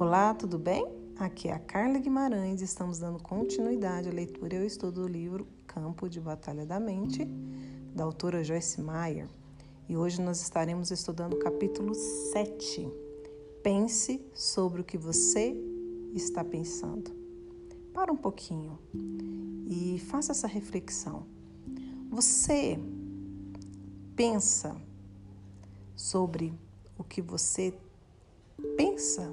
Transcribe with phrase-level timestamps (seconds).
[0.00, 0.86] Olá, tudo bem?
[1.18, 5.06] Aqui é a Carla Guimarães e estamos dando continuidade à leitura e ao estudo do
[5.06, 7.22] livro Campo de Batalha da Mente,
[7.94, 9.28] da autora Joyce Meyer.
[9.86, 12.90] E hoje nós estaremos estudando o capítulo 7.
[13.62, 15.54] Pense sobre o que você
[16.14, 17.14] está pensando.
[17.92, 18.78] Para um pouquinho
[19.68, 21.26] e faça essa reflexão.
[22.08, 22.78] Você
[24.16, 24.74] pensa
[25.94, 26.54] sobre
[26.96, 27.74] o que você
[28.78, 29.30] pensa?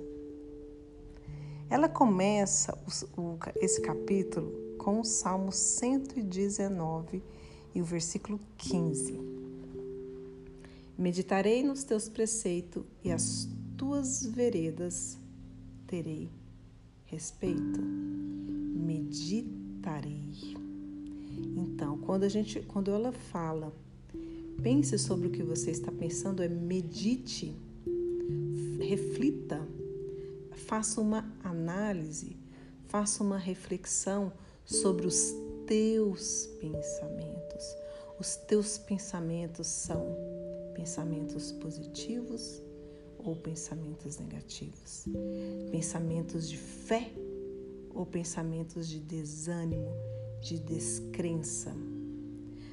[1.69, 2.77] Ela começa
[3.57, 7.21] esse capítulo com o Salmo 119
[7.75, 9.19] e o versículo 15.
[10.97, 15.17] Meditarei nos teus preceitos e as tuas veredas
[15.85, 16.29] terei
[17.05, 17.81] respeito.
[18.85, 20.55] Meditarei.
[21.57, 23.73] Então, quando a gente, quando ela fala,
[24.63, 27.53] pense sobre o que você está pensando, é medite,
[28.79, 29.67] reflita
[30.67, 31.21] faça uma
[31.67, 32.37] análise,
[32.87, 34.31] faça uma reflexão
[34.63, 35.33] sobre os
[35.65, 37.75] teus pensamentos.
[38.17, 40.15] Os teus pensamentos são
[40.73, 42.61] pensamentos positivos
[43.19, 45.05] ou pensamentos negativos?
[45.69, 47.11] Pensamentos de fé
[47.93, 49.91] ou pensamentos de desânimo,
[50.41, 51.75] de descrença?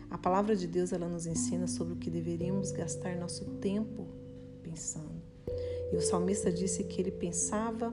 [0.09, 4.07] A palavra de Deus ela nos ensina sobre o que deveríamos gastar nosso tempo
[4.63, 5.21] pensando.
[5.93, 7.93] E o salmista disse que ele pensava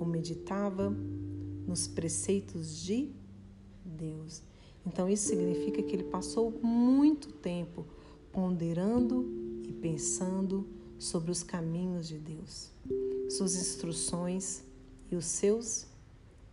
[0.00, 0.90] ou meditava
[1.66, 3.12] nos preceitos de
[3.84, 4.42] Deus.
[4.84, 7.86] Então isso significa que ele passou muito tempo
[8.32, 9.24] ponderando
[9.68, 10.66] e pensando
[10.98, 12.70] sobre os caminhos de Deus,
[13.28, 14.64] suas instruções
[15.10, 15.86] e os seus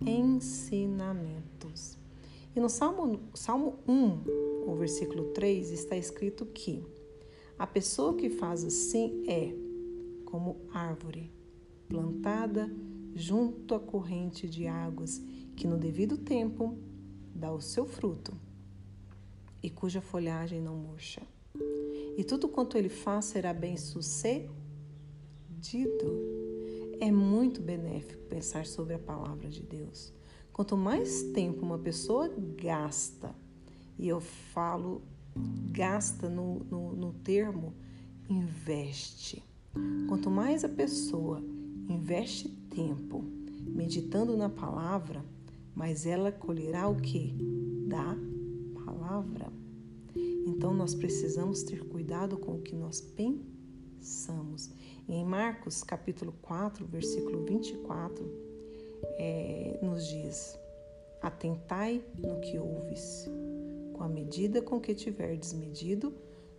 [0.02, 1.98] ensinamentos.
[2.56, 6.84] E no Salmo, Salmo 1, o versículo 3, está escrito que
[7.58, 9.54] a pessoa que faz assim é
[10.26, 11.32] como árvore
[11.88, 12.70] plantada
[13.18, 15.22] junto à corrente de águas,
[15.56, 16.78] que no devido tempo
[17.34, 18.34] dá o seu fruto
[19.62, 21.22] e cuja folhagem não murcha.
[22.18, 24.52] E tudo quanto ele faz será bem sucedido.
[27.00, 30.14] É muito benéfico pensar sobre a palavra de Deus.
[30.54, 33.36] Quanto mais tempo uma pessoa gasta,
[33.98, 35.02] e eu falo
[35.72, 37.74] gasta no, no, no termo
[38.30, 39.44] investe
[40.08, 41.44] Quanto mais a pessoa
[41.90, 43.24] investe tempo
[43.66, 45.26] meditando na palavra,
[45.74, 47.34] mais ela colherá o que?
[47.88, 48.16] Da
[48.86, 49.52] palavra.
[50.46, 54.70] Então nós precisamos ter cuidado com o que nós pensamos.
[55.10, 58.32] em Marcos capítulo 4, versículo 24,
[59.18, 60.56] é, nos diz:
[61.20, 63.28] Atentai no que ouves,
[63.94, 66.14] com a medida com que tiverdes medido,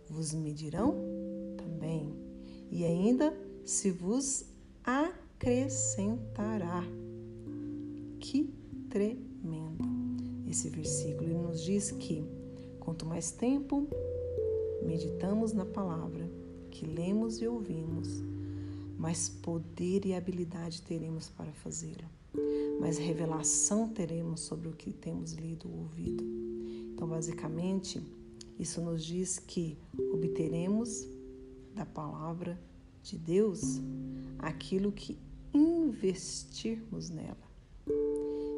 [0.09, 0.95] vos medirão
[1.55, 2.13] também
[2.69, 4.45] e ainda se vos
[5.39, 6.83] acrescentará.
[8.19, 8.53] Que
[8.89, 9.85] tremendo!
[10.49, 12.25] Esse versículo nos diz que
[12.77, 13.87] quanto mais tempo
[14.85, 16.29] meditamos na palavra,
[16.69, 18.21] que lemos e ouvimos,
[18.97, 22.09] mais poder e habilidade teremos para fazê-la,
[22.81, 26.23] mais revelação teremos sobre o que temos lido ou ouvido.
[26.93, 28.01] Então, basicamente,
[28.59, 29.77] isso nos diz que
[30.11, 31.07] obteremos
[31.73, 32.59] da palavra
[33.01, 33.79] de Deus
[34.37, 35.17] aquilo que
[35.53, 37.49] investirmos nela.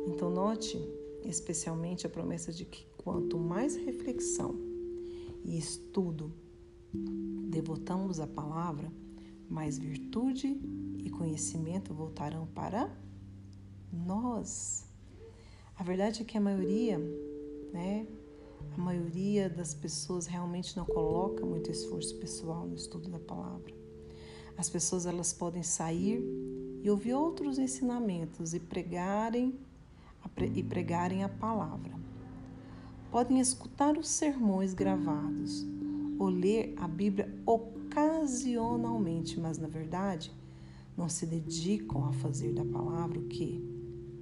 [0.07, 0.77] Então, note
[1.23, 4.55] especialmente a promessa de que quanto mais reflexão
[5.43, 6.33] e estudo
[7.49, 8.91] devotamos à palavra,
[9.49, 10.59] mais virtude
[10.97, 12.89] e conhecimento voltarão para
[13.91, 14.85] nós.
[15.75, 16.97] A verdade é que a maioria,
[17.71, 18.07] né,
[18.73, 23.73] a maioria das pessoas realmente não coloca muito esforço pessoal no estudo da palavra.
[24.57, 26.23] As pessoas elas podem sair
[26.83, 29.59] e ouvir outros ensinamentos e pregarem
[30.55, 31.91] e pregarem a palavra.
[33.11, 35.65] Podem escutar os sermões gravados
[36.17, 40.31] ou ler a Bíblia ocasionalmente, mas na verdade
[40.95, 43.61] não se dedicam a fazer da palavra o que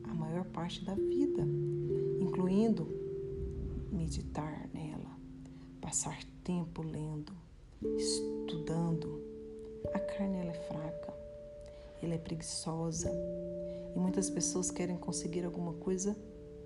[0.05, 1.45] a maior parte da vida,
[2.19, 2.87] incluindo
[3.91, 5.11] meditar nela,
[5.81, 7.33] passar tempo lendo,
[7.97, 9.21] estudando.
[9.93, 11.13] A carne ela é fraca,
[12.01, 13.11] ela é preguiçosa
[13.95, 16.15] e muitas pessoas querem conseguir alguma coisa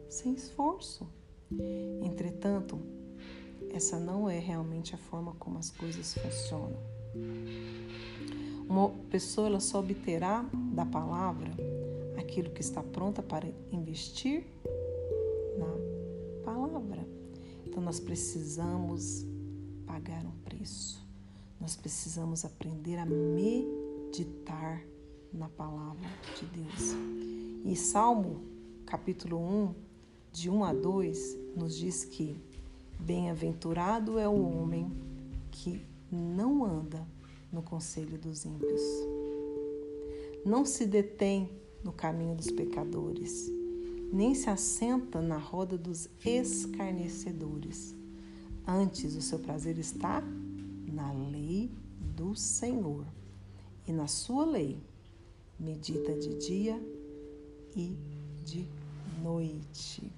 [0.10, 1.08] sem esforço.
[2.04, 2.80] Entretanto,
[3.72, 6.80] essa não é realmente a forma como as coisas funcionam.
[8.68, 11.52] Uma pessoa ela só obterá da palavra
[12.18, 14.46] aquilo que está pronta para investir
[15.58, 17.06] na palavra.
[17.66, 19.26] Então nós precisamos
[19.86, 21.04] pagar um preço.
[21.60, 24.84] Nós precisamos aprender a meditar
[25.34, 26.08] na palavra
[26.40, 26.96] de Deus.
[27.66, 28.42] E Salmo,
[28.86, 29.76] capítulo 1,
[30.32, 32.40] de 1 a 2, nos diz que
[33.00, 34.92] bem-aventurado é o homem
[35.52, 37.08] que não anda
[37.52, 38.82] no conselho dos ímpios,
[40.46, 41.50] não se detém
[41.84, 43.50] no caminho dos pecadores,
[44.12, 47.96] nem se assenta na roda dos escarnecedores.
[48.66, 50.24] Antes, o seu prazer está
[50.92, 53.06] na lei do Senhor,
[53.88, 54.82] e na sua lei
[55.64, 56.80] medita de dia
[57.76, 57.96] e
[58.44, 58.68] de
[59.24, 60.12] noite.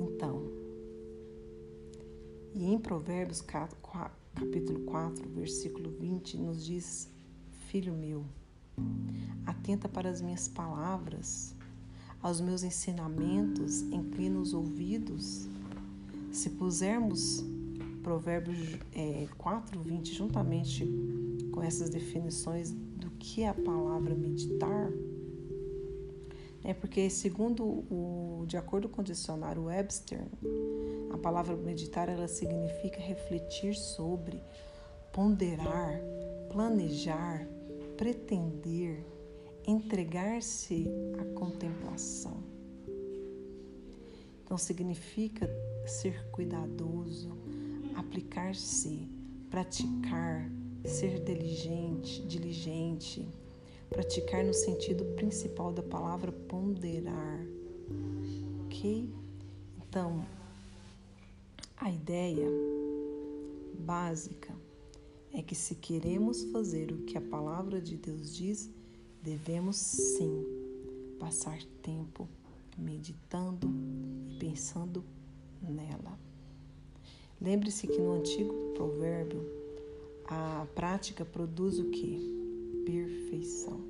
[0.00, 0.42] Então,
[2.54, 7.08] e em Provérbios capítulo 4, versículo 20, nos diz:
[7.68, 8.24] Filho meu,
[9.44, 11.54] atenta para as minhas palavras,
[12.22, 15.48] aos meus ensinamentos, inclina os ouvidos.
[16.32, 17.44] Se pusermos
[18.02, 20.88] Provérbios é, 4, 20 juntamente
[21.52, 22.74] com essas definições
[23.20, 24.90] que a palavra meditar,
[26.64, 30.26] é porque segundo o de acordo com o dicionário Webster,
[31.10, 34.42] a palavra meditar ela significa refletir sobre,
[35.12, 36.00] ponderar,
[36.50, 37.46] planejar,
[37.96, 39.06] pretender,
[39.66, 40.86] entregar-se
[41.18, 42.42] à contemplação.
[44.42, 45.48] Então significa
[45.86, 47.30] ser cuidadoso,
[47.94, 49.08] aplicar-se,
[49.48, 50.50] praticar,
[50.84, 53.28] ser diligente, diligente,
[53.88, 57.46] praticar no sentido principal da palavra ponderar.
[58.64, 59.08] OK?
[59.76, 60.24] Então,
[61.76, 62.46] a ideia
[63.78, 64.54] básica
[65.32, 68.70] é que se queremos fazer o que a palavra de Deus diz,
[69.22, 70.44] devemos sim
[71.18, 72.28] passar tempo
[72.76, 73.68] meditando
[74.28, 75.04] e pensando
[75.62, 76.18] nela.
[77.40, 79.59] Lembre-se que no antigo provérbio,
[80.30, 82.82] a prática produz o que?
[82.86, 83.84] Perfeição.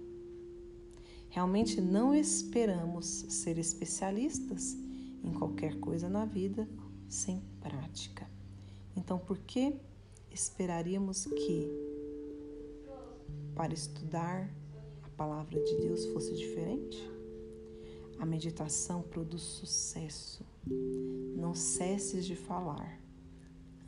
[1.29, 4.75] Realmente não esperamos ser especialistas
[5.23, 6.67] em qualquer coisa na vida
[7.09, 8.27] sem prática.
[8.97, 9.75] Então, por que
[10.31, 11.71] esperaríamos que
[13.55, 14.51] para estudar
[15.03, 16.99] a palavra de Deus fosse diferente?
[18.19, 20.45] A meditação produz sucesso.
[21.37, 23.00] Não cesses de falar.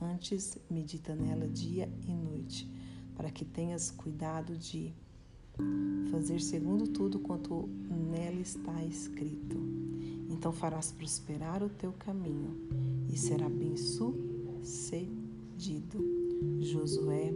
[0.03, 2.69] Antes, medita nela dia e noite,
[3.15, 4.93] para que tenhas cuidado de
[6.11, 9.57] fazer segundo tudo quanto nela está escrito.
[10.29, 12.57] Então farás prosperar o teu caminho
[13.09, 15.13] e será bem sucedido.
[16.61, 17.33] Josué,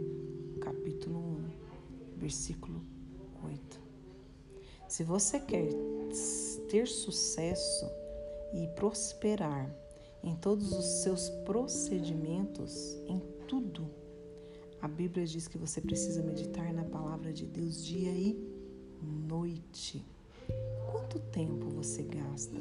[0.59, 2.81] capítulo 1, versículo
[3.45, 3.79] 8.
[4.89, 5.69] Se você quer
[6.67, 7.85] ter sucesso
[8.53, 9.73] e prosperar
[10.27, 13.89] em todos os seus procedimentos, em tudo,
[14.81, 18.37] a Bíblia diz que você precisa meditar na palavra de Deus dia e
[19.01, 20.03] noite.
[20.91, 22.57] Quanto tempo você gasta?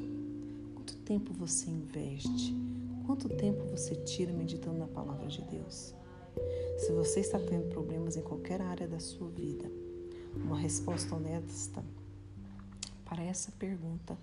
[0.74, 2.54] Quanto tempo você investe?
[3.04, 5.92] Quanto tempo você tira meditando na palavra de Deus?
[6.78, 9.68] Se você está tendo problemas em qualquer área da sua vida,
[10.36, 11.84] uma resposta honesta
[13.04, 14.16] para essa pergunta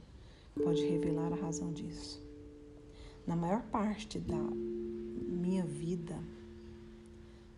[0.64, 2.24] pode revelar a razão disso.
[3.26, 6.20] Na maior parte da minha vida,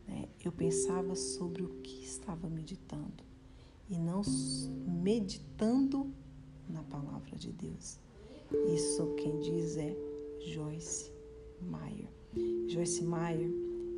[0.07, 3.23] né, eu pensava sobre o que estava meditando
[3.89, 4.21] e não
[5.01, 6.13] meditando
[6.69, 7.99] na palavra de Deus.
[8.73, 9.95] Isso quem diz é
[10.45, 11.11] Joyce
[11.61, 12.09] Meyer.
[12.68, 13.51] Joyce Meyer,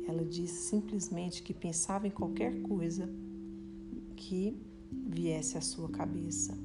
[0.06, 3.08] ela diz simplesmente que pensava em qualquer coisa
[4.16, 4.56] que
[4.90, 6.56] viesse à sua cabeça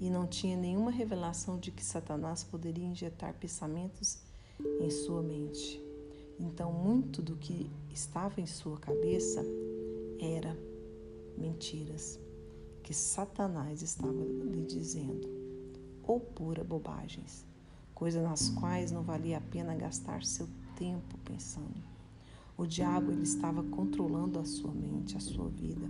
[0.00, 4.23] e não tinha nenhuma revelação de que Satanás poderia injetar pensamentos
[4.80, 5.82] em sua mente.
[6.38, 9.44] Então, muito do que estava em sua cabeça
[10.20, 10.56] era
[11.36, 12.18] mentiras
[12.82, 15.28] que Satanás estava lhe dizendo,
[16.02, 17.46] ou pura bobagens
[17.94, 21.82] coisas nas quais não valia a pena gastar seu tempo pensando.
[22.56, 25.88] O diabo ele estava controlando a sua mente, a sua vida,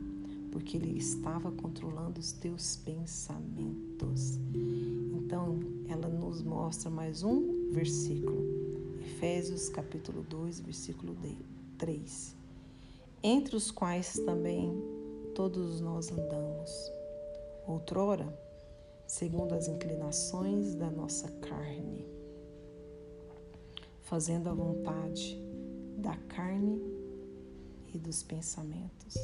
[0.52, 4.38] porque ele estava controlando os teus pensamentos.
[5.14, 8.45] Então, ela nos mostra mais um versículo.
[9.00, 11.16] Efésios capítulo 2, versículo
[11.76, 12.37] 3.
[13.21, 14.73] Entre os quais também
[15.35, 16.71] todos nós andamos.
[17.66, 18.33] Outrora,
[19.09, 22.07] segundo as inclinações da nossa carne,
[24.02, 25.37] fazendo a vontade
[25.99, 26.81] da carne
[27.93, 29.14] e dos pensamentos.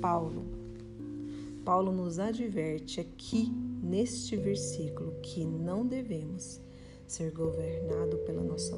[0.00, 0.44] Paulo,
[1.64, 3.48] Paulo nos adverte aqui
[3.80, 6.63] neste versículo que não devemos
[7.14, 8.76] ser governado pela nossa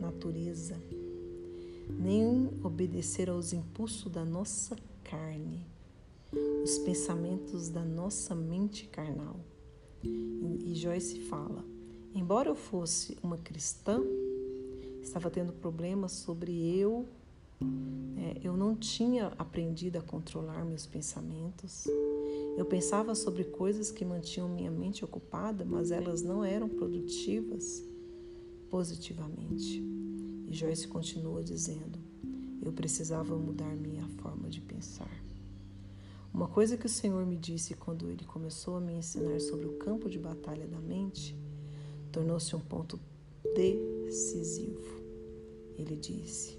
[0.00, 0.80] natureza,
[1.90, 4.74] nem obedecer aos impulsos da nossa
[5.04, 5.66] carne,
[6.64, 9.36] os pensamentos da nossa mente carnal.
[10.02, 11.62] E Joyce fala:
[12.14, 14.02] embora eu fosse uma cristã,
[15.02, 17.06] estava tendo problemas sobre eu.
[18.16, 21.86] É, eu não tinha aprendido a controlar meus pensamentos.
[22.56, 27.82] Eu pensava sobre coisas que mantinham minha mente ocupada, mas elas não eram produtivas
[28.68, 29.82] positivamente.
[30.46, 31.98] E Joyce continua dizendo:
[32.62, 35.10] eu precisava mudar minha forma de pensar.
[36.32, 39.78] Uma coisa que o Senhor me disse quando ele começou a me ensinar sobre o
[39.78, 41.36] campo de batalha da mente
[42.12, 43.00] tornou-se um ponto
[43.54, 45.00] decisivo.
[45.76, 46.58] Ele disse: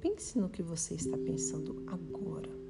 [0.00, 2.65] Pense no que você está pensando agora.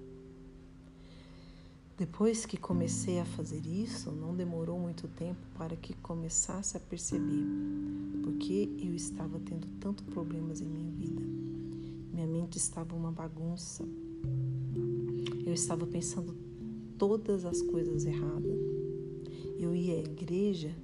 [1.96, 7.46] Depois que comecei a fazer isso, não demorou muito tempo para que começasse a perceber
[8.22, 11.22] porque eu estava tendo tanto problemas em minha vida.
[12.12, 13.82] Minha mente estava uma bagunça.
[15.46, 16.36] Eu estava pensando
[16.98, 18.58] todas as coisas erradas.
[19.58, 20.74] Eu ia à igreja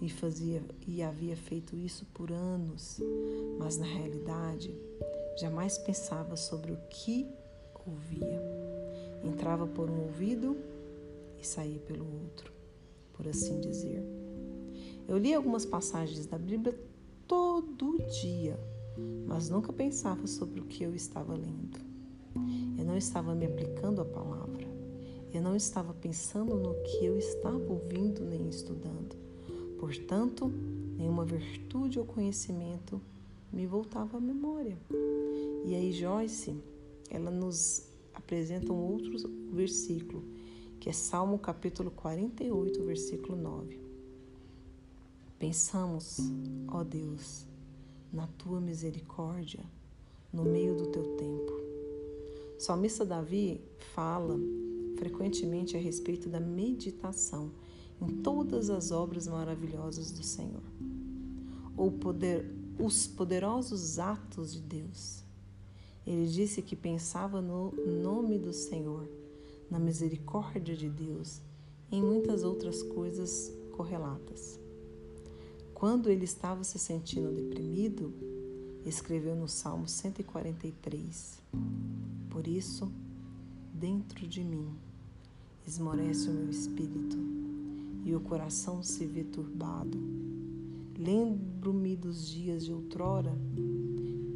[0.00, 2.98] e fazia e havia feito isso por anos,
[3.58, 4.74] mas na realidade
[5.38, 7.28] jamais pensava sobre o que
[7.86, 8.57] ouvia.
[9.24, 10.56] Entrava por um ouvido
[11.40, 12.52] e saía pelo outro,
[13.12, 14.02] por assim dizer.
[15.06, 16.78] Eu li algumas passagens da Bíblia
[17.26, 18.58] todo dia,
[19.26, 21.78] mas nunca pensava sobre o que eu estava lendo.
[22.78, 24.66] Eu não estava me aplicando a palavra.
[25.32, 29.16] Eu não estava pensando no que eu estava ouvindo nem estudando.
[29.78, 30.52] Portanto,
[30.96, 33.00] nenhuma virtude ou conhecimento
[33.52, 34.78] me voltava à memória.
[35.64, 36.56] E aí Joyce,
[37.10, 37.87] ela nos
[38.18, 39.12] apresenta um outro
[39.52, 40.24] versículo,
[40.78, 43.80] que é Salmo capítulo 48, versículo 9.
[45.38, 46.18] Pensamos,
[46.68, 47.46] ó Deus,
[48.12, 49.64] na tua misericórdia
[50.32, 51.52] no meio do teu tempo.
[52.56, 53.60] O salmista Davi
[53.94, 54.38] fala
[54.96, 57.52] frequentemente a respeito da meditação
[58.00, 60.62] em todas as obras maravilhosas do Senhor,
[61.76, 62.44] ou poder,
[62.78, 65.27] os poderosos atos de Deus.
[66.08, 69.06] Ele disse que pensava no nome do Senhor,
[69.70, 71.42] na misericórdia de Deus
[71.92, 74.58] em muitas outras coisas correlatas.
[75.74, 78.10] Quando ele estava se sentindo deprimido,
[78.86, 81.42] escreveu no Salmo 143:
[82.30, 82.90] Por isso,
[83.74, 84.66] dentro de mim,
[85.66, 87.18] esmorece o meu espírito
[88.06, 89.98] e o coração se vê turbado.
[90.98, 93.36] Lembro-me dos dias de outrora,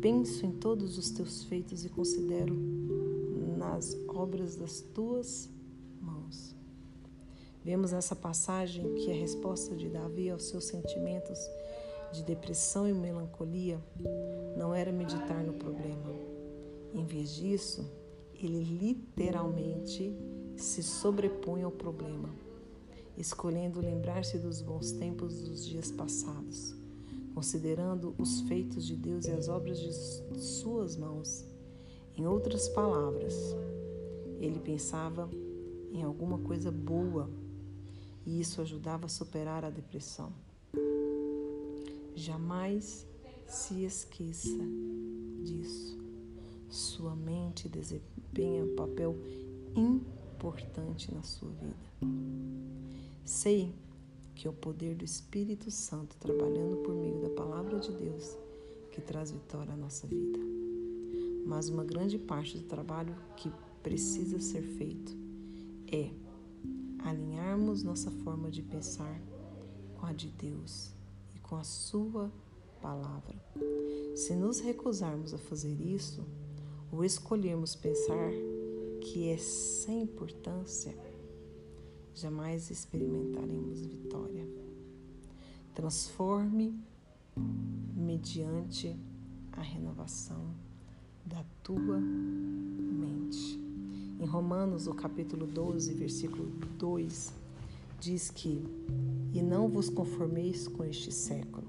[0.03, 2.55] penso em todos os teus feitos e considero
[3.57, 5.49] nas obras das tuas
[6.01, 6.55] mãos.
[7.65, 11.39] Vemos nessa passagem que a resposta de Davi aos seus sentimentos
[12.13, 13.81] de depressão e melancolia
[14.59, 16.13] não era meditar no problema.
[16.93, 17.91] Em vez disso,
[18.35, 20.15] ele literalmente
[20.57, 22.29] se sobrepunha ao problema
[23.17, 26.75] escolhendo lembrar-se dos bons tempos dos dias passados,
[27.35, 29.93] considerando os feitos de Deus e as obras de
[30.41, 31.45] suas mãos.
[32.17, 33.35] Em outras palavras,
[34.39, 35.29] ele pensava
[35.93, 37.31] em alguma coisa boa
[38.27, 40.33] e isso ajudava a superar a depressão.
[42.15, 43.07] Jamais
[43.47, 44.59] se esqueça
[45.43, 45.99] disso.
[46.69, 49.17] Sua mente desempenha um papel
[49.75, 51.77] importante na sua vida.
[53.25, 53.75] Sei
[54.35, 58.37] que é o poder do Espírito Santo trabalhando por meio da palavra de Deus
[58.91, 60.39] que traz vitória à nossa vida.
[61.47, 63.51] Mas uma grande parte do trabalho que
[63.83, 65.17] precisa ser feito
[65.91, 66.11] é
[66.99, 69.21] alinharmos nossa forma de pensar
[69.99, 70.93] com a de Deus
[71.35, 72.31] e com a Sua
[72.81, 73.35] palavra.
[74.15, 76.25] Se nos recusarmos a fazer isso,
[76.91, 78.31] ou escolhermos pensar
[79.01, 80.95] que é sem importância,
[82.15, 84.47] jamais experimentaremos vitória.
[85.75, 86.79] Transforme
[87.97, 88.97] mediante
[89.53, 90.55] a renovação
[91.25, 93.61] da tua mente.
[94.21, 96.47] Em Romanos, o capítulo 12, versículo
[96.79, 97.33] 2,
[98.01, 98.63] diz que:
[99.33, 101.67] E não vos conformeis com este século,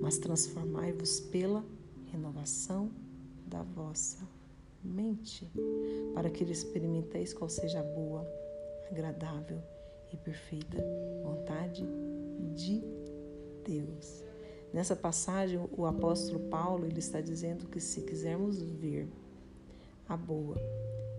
[0.00, 1.64] mas transformai-vos pela
[2.10, 2.90] renovação
[3.46, 4.18] da vossa
[4.82, 5.50] mente,
[6.14, 8.26] para que experimenteis qual seja a boa,
[8.90, 9.62] agradável
[10.12, 10.78] e perfeita
[11.22, 11.86] vontade
[12.54, 12.82] de
[13.64, 14.24] Deus.
[14.72, 19.08] Nessa passagem, o apóstolo Paulo ele está dizendo que se quisermos ver
[20.08, 20.56] a boa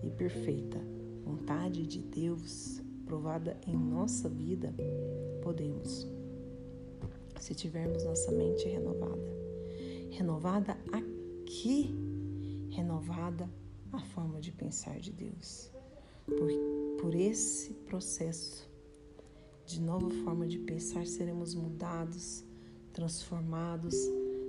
[0.03, 0.77] e perfeita
[1.23, 4.73] vontade de Deus provada em nossa vida,
[5.41, 6.07] podemos.
[7.39, 9.37] Se tivermos nossa mente renovada.
[10.11, 11.95] Renovada aqui,
[12.69, 13.49] renovada
[13.91, 15.71] a forma de pensar de Deus.
[16.27, 16.49] Por,
[17.01, 18.67] por esse processo
[19.65, 22.43] de nova forma de pensar, seremos mudados,
[22.93, 23.95] transformados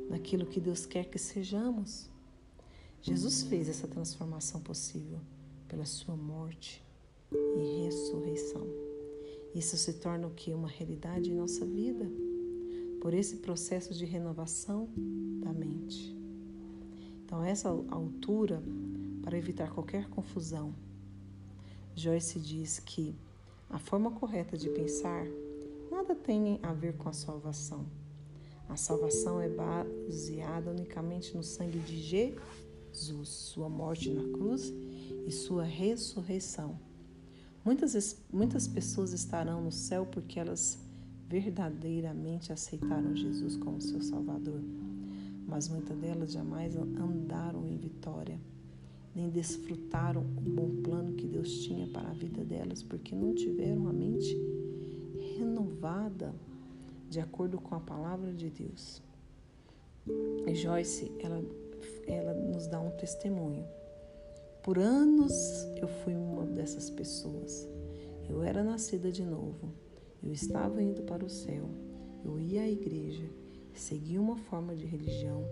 [0.09, 2.09] naquilo que Deus quer que sejamos.
[3.01, 5.19] Jesus fez essa transformação possível
[5.67, 6.85] pela sua morte
[7.33, 8.67] e ressurreição.
[9.55, 10.53] Isso se torna o que?
[10.53, 12.09] Uma realidade em nossa vida,
[13.01, 14.89] por esse processo de renovação
[15.43, 16.17] da mente.
[17.25, 18.63] Então, essa altura,
[19.23, 20.75] para evitar qualquer confusão,
[21.99, 23.17] Joyce diz que
[23.69, 25.27] a forma correta de pensar
[25.91, 27.87] nada tem a ver com a salvação.
[28.69, 34.73] A salvação é baseada unicamente no sangue de Jesus, sua morte na cruz
[35.27, 36.79] e sua ressurreição.
[37.65, 40.79] Muitas, muitas pessoas estarão no céu porque elas
[41.29, 44.63] verdadeiramente aceitaram Jesus como seu Salvador,
[45.47, 48.41] mas muitas delas jamais andaram em vitória,
[49.19, 53.89] nem desfrutaram o bom plano que Deus tinha para a vida delas, porque não tiveram
[53.89, 54.37] a mente
[55.37, 56.35] renovada
[57.11, 59.03] de acordo com a palavra de Deus.
[60.47, 61.43] E Joyce, ela,
[62.07, 63.65] ela nos dá um testemunho
[64.69, 67.67] por anos eu fui uma dessas pessoas.
[68.29, 69.73] Eu era nascida de novo.
[70.23, 71.71] Eu estava indo para o céu.
[72.23, 73.25] Eu ia à igreja,
[73.73, 75.43] seguia uma forma de religião,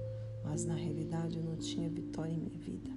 [0.45, 2.91] mas na realidade eu não tinha vitória em minha vida.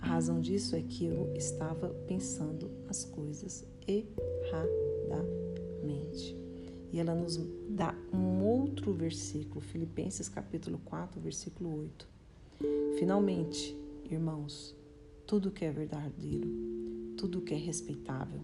[0.00, 5.30] A razão disso é que eu estava pensando as coisas erradamente.
[6.92, 7.38] E ela nos
[7.68, 12.08] dá um outro versículo, Filipenses capítulo 4, versículo 8.
[12.98, 13.76] Finalmente,
[14.10, 14.74] irmãos,
[15.26, 16.48] tudo que é verdadeiro,
[17.16, 18.40] tudo que é respeitável,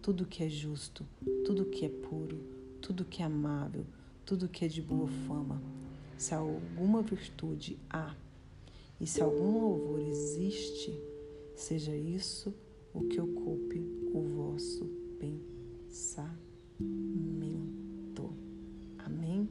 [0.00, 1.06] tudo que é justo,
[1.44, 2.38] tudo que é puro,
[2.80, 3.84] tudo que é amável,
[4.24, 5.60] tudo que é de boa fama.
[6.16, 8.14] Se alguma virtude há
[9.02, 10.96] e se algum louvor existe,
[11.56, 12.54] seja isso
[12.94, 13.80] o que ocupe
[14.14, 15.42] o vosso pensamento.
[18.98, 19.48] Amém?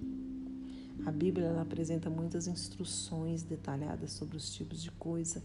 [1.06, 5.44] A Bíblia ela apresenta muitas instruções detalhadas sobre os tipos de coisa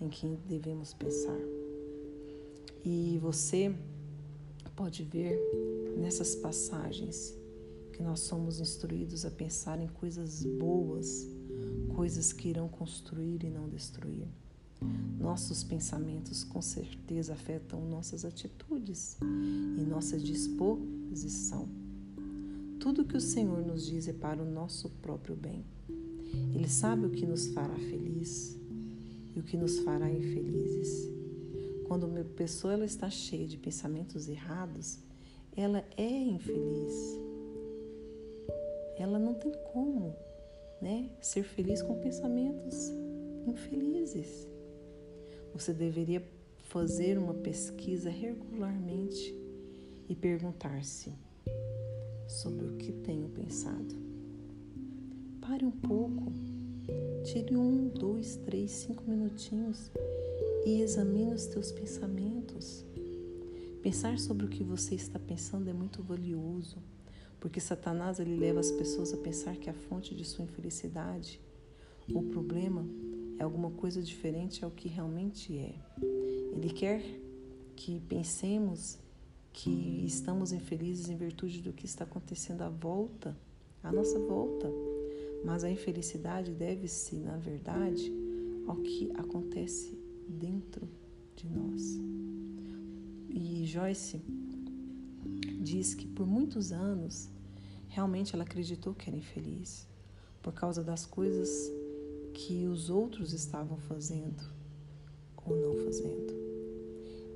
[0.00, 1.40] em quem devemos pensar.
[2.84, 3.74] E você
[4.76, 5.36] pode ver
[5.96, 7.36] nessas passagens
[7.92, 11.26] que nós somos instruídos a pensar em coisas boas,
[11.98, 14.28] coisas que irão construir e não destruir.
[15.18, 21.68] Nossos pensamentos com certeza afetam nossas atitudes e nossa disposição.
[22.78, 25.64] Tudo que o Senhor nos diz é para o nosso próprio bem.
[26.54, 28.56] Ele sabe o que nos fará feliz,
[29.34, 31.10] e o que nos fará infelizes.
[31.88, 35.00] Quando uma pessoa ela está cheia de pensamentos errados,
[35.56, 37.18] ela é infeliz.
[38.96, 40.14] Ela não tem como
[40.80, 42.92] né, ser feliz com pensamentos
[43.46, 44.46] infelizes.
[45.54, 46.22] Você deveria
[46.64, 49.34] fazer uma pesquisa regularmente
[50.08, 51.12] e perguntar-se
[52.26, 53.96] sobre o que tenho pensado.
[55.40, 56.32] Pare um pouco
[57.24, 59.90] Tire um, dois, três, cinco minutinhos
[60.64, 62.86] e examine os teus pensamentos.
[63.82, 66.78] Pensar sobre o que você está pensando é muito valioso,
[67.40, 71.40] porque Satanás ele leva as pessoas a pensar que a fonte de sua infelicidade,
[72.12, 72.84] o problema,
[73.38, 75.74] é alguma coisa diferente ao que realmente é.
[76.52, 77.02] Ele quer
[77.76, 78.98] que pensemos
[79.52, 83.36] que estamos infelizes em virtude do que está acontecendo à volta,
[83.82, 84.68] à nossa volta.
[85.44, 88.12] Mas a infelicidade deve-se, na verdade,
[88.66, 89.96] ao que acontece
[90.28, 90.88] dentro
[91.36, 92.00] de nós.
[93.30, 94.20] E Joyce
[95.60, 97.28] diz que por muitos anos
[97.88, 99.86] realmente ela acreditou que era infeliz
[100.42, 101.70] por causa das coisas
[102.32, 104.42] que os outros estavam fazendo
[105.44, 106.32] ou não fazendo.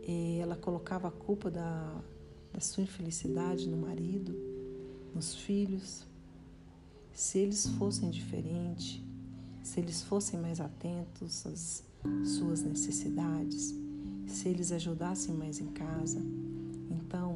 [0.06, 2.02] E ela colocava a culpa da,
[2.52, 4.34] da sua infelicidade no marido,
[5.14, 6.04] nos filhos,
[7.12, 9.00] se eles fossem diferentes,
[9.62, 11.84] se eles fossem mais atentos às
[12.24, 13.74] suas necessidades,
[14.26, 16.20] se eles ajudassem mais em casa,
[16.90, 17.31] então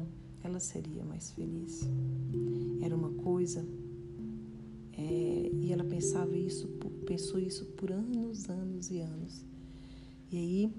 [0.57, 1.87] ela seria mais feliz.
[2.81, 3.63] Era uma coisa
[4.97, 6.67] é, e ela pensava isso,
[7.05, 9.45] pensou isso por anos, anos e anos.
[10.31, 10.73] E aí,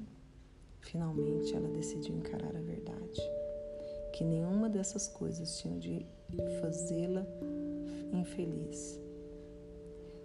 [0.80, 3.20] finalmente, ela decidiu encarar a verdade,
[4.12, 6.04] que nenhuma dessas coisas tinha de
[6.60, 7.24] fazê-la
[8.12, 9.00] infeliz.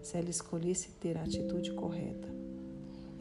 [0.01, 2.27] Se ela escolhesse ter a atitude correta,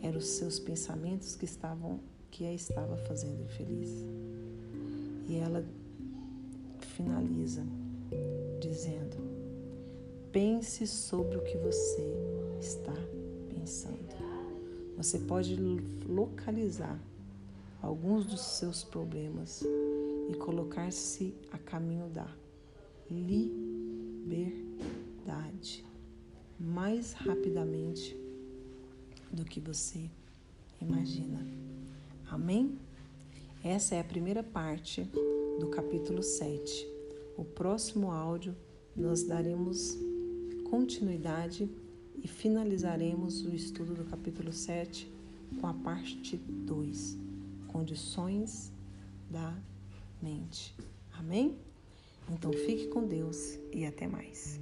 [0.01, 3.91] eram os seus pensamentos que estavam que a estava fazendo infeliz.
[5.29, 5.63] E ela
[6.93, 7.65] finaliza
[8.61, 9.17] dizendo:
[10.31, 12.07] Pense sobre o que você
[12.61, 12.95] está
[13.49, 14.13] pensando.
[14.97, 15.57] você pode
[16.07, 16.99] localizar
[17.81, 19.65] alguns dos seus problemas
[20.31, 22.29] e colocar-se a caminho da
[23.11, 24.65] liberdade
[26.59, 28.17] mais rapidamente
[29.33, 30.09] do que você
[30.81, 31.45] imagina.
[32.31, 32.79] Amém?
[33.65, 35.11] Essa é a primeira parte
[35.59, 36.87] do capítulo 7.
[37.37, 38.55] O próximo áudio
[38.97, 39.99] nós daremos
[40.71, 41.71] continuidade
[42.23, 45.11] e finalizaremos o estudo do capítulo 7
[45.61, 47.19] com a parte 2,
[47.69, 48.73] condições
[49.31, 49.55] da
[50.23, 50.75] mente.
[51.13, 51.59] Amém?
[52.31, 54.61] Então fique com Deus e até mais.